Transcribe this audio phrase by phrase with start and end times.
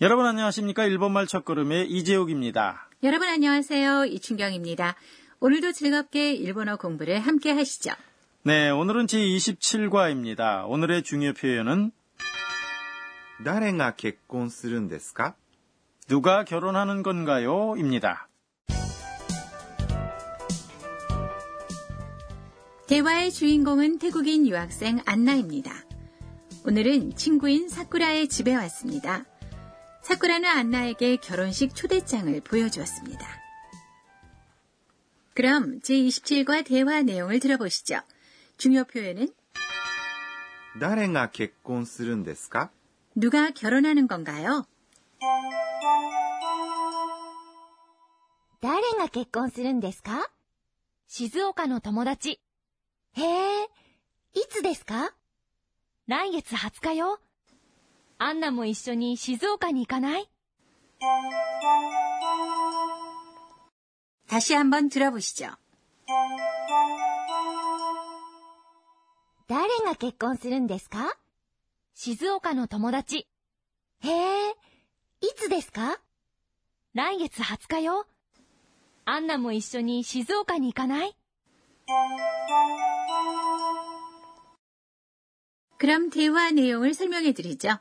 [0.00, 0.84] 여러분 안녕하십니까?
[0.84, 2.88] 일본말 첫걸음의 이재욱입니다.
[3.02, 4.06] 여러분 안녕하세요.
[4.06, 4.94] 이춘경입니다.
[5.40, 7.92] 오늘도 즐겁게 일본어 공부를 함께 하시죠.
[8.42, 10.68] 네, 오늘은 제27과입니다.
[10.68, 11.92] 오늘의 중요 표현은
[13.44, 15.34] 誰が結婚するんですか
[16.08, 17.74] 누가 결혼하는 건가요?
[17.76, 18.28] 입니다.
[22.86, 25.72] 대화의 주인공은 태국인 유학생 안나입니다.
[26.64, 29.24] 오늘은 친구인 사쿠라의 집에 왔습니다.
[30.02, 33.26] 사쿠라는 안나에게 결혼식 초대장을 보여주었습니다.
[35.34, 38.00] 그럼 제27과 대화 내용을 들어보시죠.
[38.56, 39.28] 중요 표현은
[40.78, 42.70] 誰が結婚するんですか
[43.16, 44.64] 누가 결혼하는 건가요?
[48.60, 50.30] 誰が結婚するんですか
[51.08, 52.40] 静岡の友達。
[53.12, 53.64] へえ、
[54.34, 55.14] いつですか
[56.06, 57.20] 来月20日よ。
[58.20, 60.28] アンナも一緒に静岡に行かない
[64.28, 65.56] 다시 한번 들어보시죠.
[69.48, 71.16] 誰が結婚するんですか
[71.94, 73.28] 静岡の友達。
[74.00, 74.54] へえ、い
[75.36, 76.00] つですか
[76.94, 78.06] 来月20日よ。
[79.04, 81.16] アンナも一緒に静岡に行かない
[85.78, 87.78] 그럼 대화 내용을 설명해 드리죠.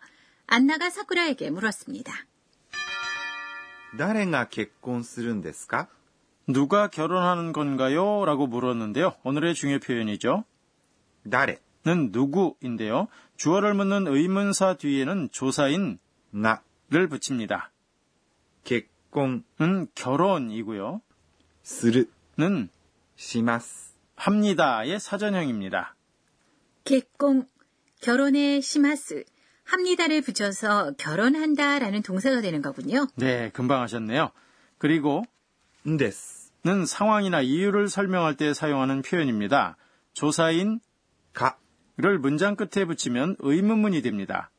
[0.50, 2.14] 안나가 사쿠라에게 물었습니다.
[3.98, 5.88] 誰が結婚するんですか
[6.48, 8.26] 누가 결혼하는 건가요?
[8.26, 9.16] 라고 물었는데요.
[9.24, 10.44] 오늘의 중요 표현이죠.
[11.30, 13.08] 誰 는 누구인데요.
[13.38, 16.00] 주어를 묻는 의문사 뒤에는 조사인
[16.34, 17.72] が 를 붙입니다.
[18.64, 21.02] 結婚 는 결혼이고요.
[21.64, 22.70] する 는
[23.16, 25.96] します 합니다의 사전형입니다.
[26.84, 27.48] 개공,
[28.02, 29.24] 결혼에 시마스,
[29.71, 33.07] 합니다를 붙여서 결혼한다라는 동사가 되는 거군요.
[33.17, 34.31] 네, 금방 하셨네요.
[34.79, 35.23] 그리고
[35.85, 39.77] 데스는 상황이나 이유를 설명할 때 사용하는 표현입니다.
[40.13, 40.81] 조사인
[41.33, 44.51] 가를 문장 끝에 붙이면 의문문이 됩니다.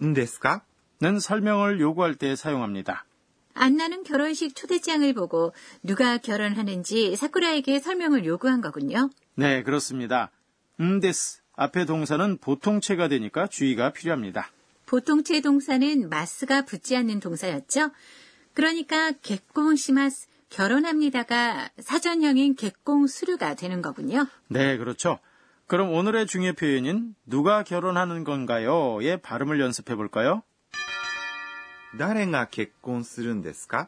[0.00, 3.06] 데스가는 설명을 요구할 때 사용합니다.
[3.54, 9.08] 안나는 결혼식 초대장을 보고 누가 결혼하는지 사쿠라에게 설명을 요구한 거군요.
[9.34, 10.30] 네, 그렇습니다.
[10.78, 14.51] 음데스 앞에 동사는 보통체가 되니까 주의가 필요합니다.
[14.85, 17.91] 보통체 동사는 마스가 붙지 않는 동사였죠.
[18.53, 24.27] 그러니까 개공 시마스, 결혼합니다가 사전형인 개공 수류가 되는 거군요.
[24.49, 25.19] 네, 그렇죠.
[25.67, 30.43] 그럼 오늘의 중요 표현인 누가 결혼하는 건가요?의 발음을 연습해 볼까요?
[31.97, 33.87] 誰が結婚するんですか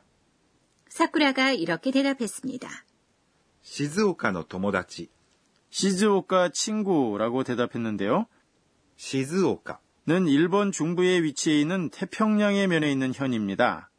[0.87, 2.69] 사쿠라가 이렇게 대답했습니다.
[3.63, 5.09] 静岡の友達
[5.70, 8.26] 시즈오카 친구라고 대답했는데요.
[8.96, 13.90] 시즈오카는 일본 중부에 위치해 있는 태평양의 면에 있는 현입니다.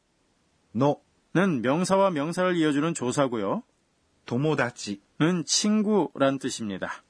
[0.71, 3.63] 노는 명사와 명사를 이어주는 조사고요.
[4.25, 7.03] 도모다치는 친구란 뜻입니다.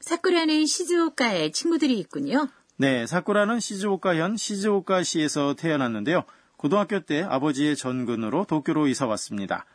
[0.00, 2.48] 사쿠라는 시즈오카에 친구들이 있군요.
[2.76, 6.24] 네, 사쿠라는 시즈오카현 시즈오카시에서 태어났는데요.
[6.56, 9.66] 고등학교 때 아버지의 전근으로 도쿄로 이사 왔습니다.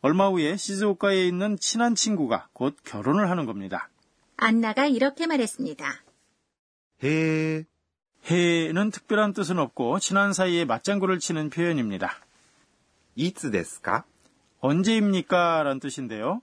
[0.00, 3.88] 얼마 후에 시즈오카에 있는 친한 친구가 곧 결혼을 하는 겁니다.
[4.36, 5.84] 안나가 이렇게 말했습니다.
[7.02, 7.64] へえ
[8.30, 12.10] 해는 특별한 뜻은 없고 친한 사이에 맞장구를 치는 표현입니다.
[13.16, 14.04] いつですか
[14.60, 15.62] 언제입니까?
[15.62, 16.40] 란 뜻인데요.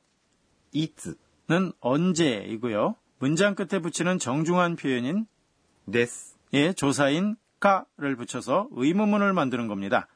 [0.71, 1.17] いつ
[1.49, 2.95] 는 언제이고요.
[3.19, 5.27] 문장 끝에 붙이는 정중한 표현인
[5.91, 10.07] です 예, 조사인 까를 붙여서 의문문을 만드는 겁니다.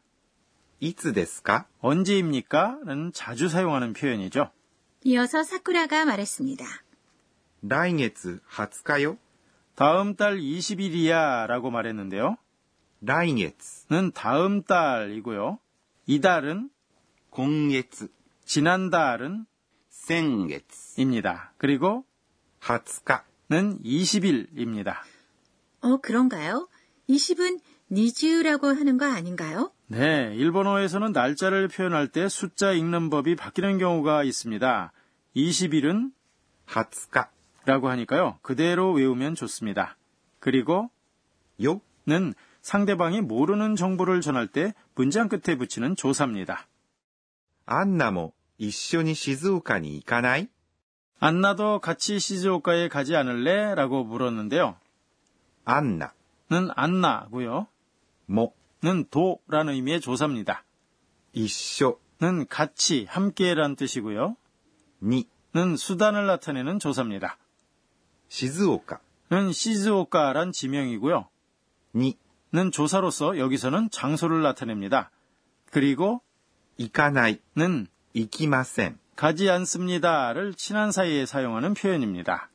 [0.79, 2.79] いつですか 언제입니까?
[2.85, 4.51] 는 자주 사용하는 표현이죠.
[5.03, 6.65] 이어서 사쿠라가 말했습니다.
[7.67, 9.17] 来月20日よ
[9.75, 12.37] 다음 달 20일이야 라고 말했는데요.
[13.01, 13.53] 来月
[13.89, 15.59] 는 다음 달이고요.
[16.07, 16.69] 이달은
[17.31, 18.07] 今月
[18.45, 19.45] 지난달은
[19.89, 20.63] 先月
[20.97, 21.53] 입니다.
[21.57, 22.05] 그리고
[22.61, 24.95] 20日 는 20일입니다.
[25.81, 26.67] 어, 그런가요?
[27.09, 27.59] 20은
[27.90, 29.72] 니즈라고 하는 거 아닌가요?
[29.88, 34.92] 네, 일본어에서는 날짜를 표현할 때 숫자 읽는 법이 바뀌는 경우가 있습니다.
[35.34, 36.12] 20일은
[36.66, 38.38] 하츠카라고 하니까요.
[38.42, 39.96] 그대로 외우면 좋습니다.
[40.38, 40.90] 그리고
[41.60, 46.68] 욕는 상대방이 모르는 정보를 전할 때 문장 끝에 붙이는 조사입니다.
[47.66, 50.46] 안나모 이쇼니 시즈오카니 이카나이?
[51.18, 53.74] 안나도 같이 시즈오카에 가지 않을래?
[53.74, 54.76] 라고 물었는데요.
[55.64, 57.66] 안나는 안나고요.
[58.30, 60.64] 목은 도라는 의미의 조사입니다.
[61.32, 64.36] 이쇼는 같이, 함께란 뜻이고요.
[65.02, 67.38] 니는 수단을 나타내는 조사입니다.
[68.28, 71.28] 시즈오카는 시즈오카란 지명이고요.
[71.94, 75.10] 니는 조사로서 여기서는 장소를 나타냅니다.
[75.72, 76.20] 그리고
[76.76, 82.48] 이카나이는 이키마센 가지 않습니다를 친한 사이에 사용하는 표현입니다.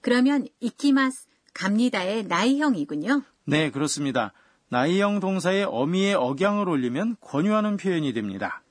[0.00, 3.22] 그러면 이키마스 갑니다의 나이형이군요.
[3.44, 4.32] 네, 그렇습니다.
[4.70, 8.62] 나이형 동사의 어미에 억양을 올리면 권유하는 표현이 됩니다.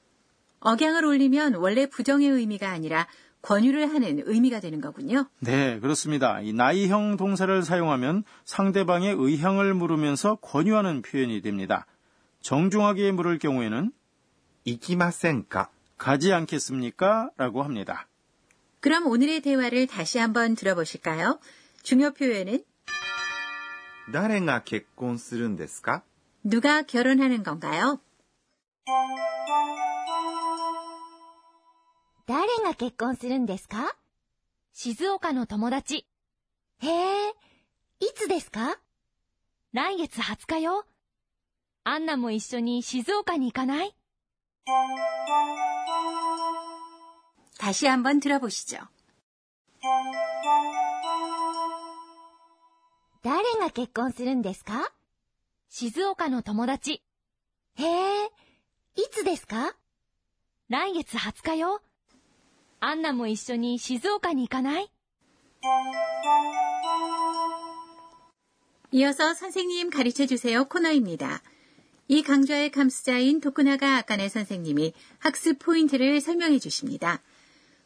[0.60, 3.08] 억양을 올리면 원래 부정의 의미가 아니라
[3.42, 5.30] 권유를 하는 의미가 되는 거군요.
[5.40, 6.42] 네, 그렇습니다.
[6.42, 11.86] 이 나이형 동사를 사용하면 상대방의 의향을 물으면서 권유하는 표현이 됩니다.
[12.42, 13.92] 정중하게 물을 경우에는
[14.66, 17.32] 이기마센까 가지 않겠습니까?
[17.38, 18.08] 라고 합니다.
[18.80, 21.40] 그럼 오늘의 대화를 다시 한번 들어보실까요?
[21.84, 22.64] 중요 표현은
[24.11, 26.03] 誰が結婚するんですか
[26.45, 28.01] 누가 결혼하는 건가요?
[32.27, 33.97] 誰が結婚するんですか
[34.73, 36.07] 静岡の友達。
[36.81, 37.31] へえ、
[38.01, 38.79] いつですか
[39.73, 40.85] 来月20日よ。
[41.85, 43.95] アンナも一緒に静岡に行かない
[47.59, 48.79] 다시 한번 들어보시죠.
[53.27, 54.93] 誰が結婚するんですか
[55.69, 57.03] 静岡の友達。
[57.77, 58.27] へえ、
[58.97, 59.75] いつですか
[60.69, 61.81] 来月20日よ。
[62.81, 64.91] アンナも一緒に静岡に行かない
[68.91, 71.41] 이어서 선생님 가르쳐 주세요 코너입니다.
[72.09, 77.23] 이 강좌의 감수자인 도쿠나가 아까네 선생님이 학습 포인트를 설명해 주십니다.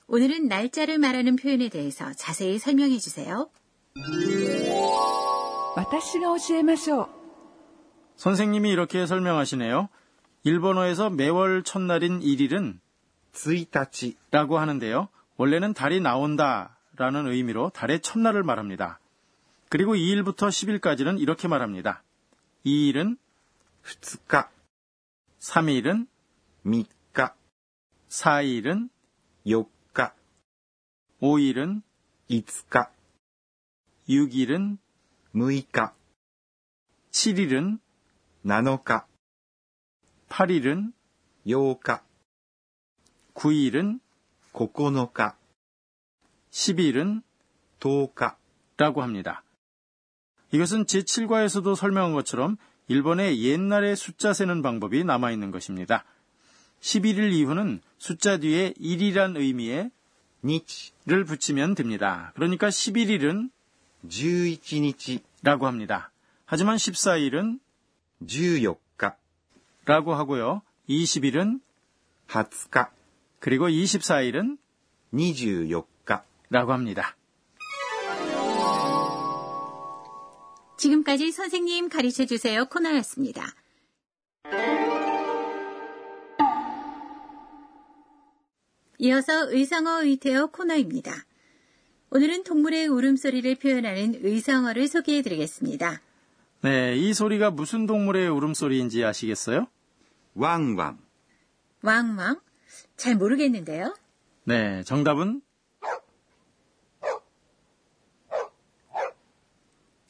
[0.09, 3.51] 오늘은 날짜를 말하는 표현에 대해서 자세히 설명해 주세요.
[5.77, 7.09] 私が教えましょう。
[8.17, 9.89] 선생님이 이렇게 설명하시네요.
[10.45, 12.79] 일본어에서 매월 첫날인 1일은
[13.35, 15.09] 1日、 라고 하는데요.
[15.37, 18.99] 원래는 달이 나온다 라는 의미로 달의 첫날을 말합니다.
[19.69, 22.03] 그리고 2일부터 10일까지는 이렇게 말합니다.
[22.65, 23.19] 2일은
[23.85, 24.49] 2日、
[25.41, 26.07] 3일은
[26.65, 27.35] 3日、
[28.09, 28.89] 4일은
[29.45, 30.13] 4日、
[31.21, 31.83] 5일은
[32.31, 32.91] 5日、
[34.09, 34.79] 6일은
[35.35, 35.93] 6日、
[37.11, 37.79] 7일은
[38.45, 39.07] 7日、
[40.29, 40.93] 8일은
[41.47, 42.03] 8日、
[43.35, 44.01] 9일은
[44.53, 45.35] 9日、
[46.51, 47.23] 10일은
[47.81, 48.37] 10日、
[48.79, 49.43] 라고 합니다.
[50.53, 52.57] 이것은 제7과에서도 설명한 것처럼
[52.89, 56.05] 일본의 옛날의 숫자 세는 방법이 남아있는 것입니다.
[56.81, 59.91] 11일 이후는 숫자 뒤에 1이란 의미의
[60.43, 62.33] 日、 를 붙이면 됩니다.
[62.35, 63.51] 그러니까 11일은
[64.09, 66.11] 11日、 라고 합니다.
[66.45, 67.59] 하지만 14일은
[68.27, 69.17] 14日、
[69.85, 70.63] 라고 하고요.
[70.89, 71.61] 20일은
[72.29, 72.91] 20日、
[73.41, 74.59] 그리고 24일은
[75.13, 76.23] 24日。
[76.49, 77.17] 라고 합니다.
[80.79, 83.55] 지금까지 선생님 가르쳐 주세요 코너였습니다.
[88.99, 91.13] 이어서 의성어 의태어 코너입니다.
[92.14, 96.02] 오늘은 동물의 울음소리를 표현하는 의성어를 소개해 드리겠습니다.
[96.60, 99.68] 네, 이 소리가 무슨 동물의 울음소리인지 아시겠어요?
[100.36, 101.00] 왕왕.
[101.82, 102.42] 왕왕?
[102.98, 103.96] 잘 모르겠는데요.
[104.44, 105.42] 네, 정답은?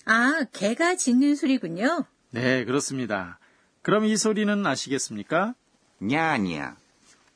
[0.06, 2.06] 아, 개가 짖는 소리군요.
[2.32, 3.38] 네, 그렇습니다.
[3.84, 5.54] 그럼 이 소리는 아시겠습니까?
[6.00, 6.78] 냐냐.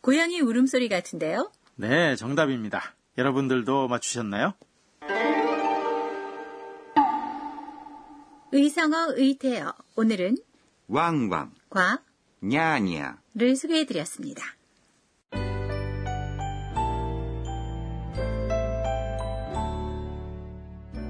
[0.02, 1.52] 고양이 울음소리 같은데요?
[1.76, 2.95] 네, 정답입니다.
[3.18, 4.54] 여러분들도 맞추셨나요?
[8.52, 10.38] 의성어 의태어 오늘은
[10.88, 12.00] 왕왕과
[12.42, 14.44] 냐냐를 소개해드렸습니다.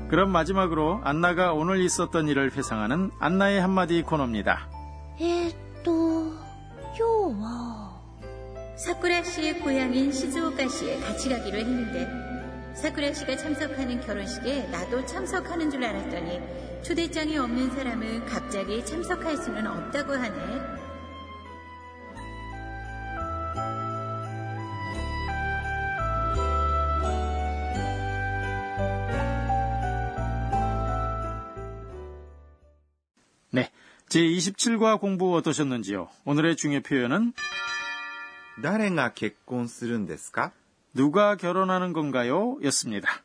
[0.09, 4.69] 그럼 마지막으로 안나가 오늘 있었던 일을 회상하는 안나의 한마디 코너입니다.
[5.19, 6.31] 에또
[6.99, 7.64] 요와
[8.75, 16.83] 사쿠라 씨의 고향인 시즈오카시에 같이 가기로 했는데 사쿠라 씨가 참석하는 결혼식에 나도 참석하는 줄 알았더니
[16.83, 20.85] 초대장이 없는 사람은 갑자기 참석할 수는 없다고 하네.
[33.51, 33.71] 네,
[34.09, 36.09] 제27과 공부 어떠셨는지요?
[36.25, 37.31] 오늘의 중요 표현은
[38.62, 40.52] 誰が結婚するんですか
[40.94, 42.58] 누가 결혼하는 건가요?
[42.64, 43.22] 였습니다.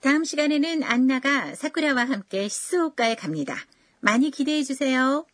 [0.00, 3.54] 다음 시간에는 안나가 사쿠라와 함께 시즈오카에 갑니다.
[4.00, 5.24] 많이 기대해 주세요.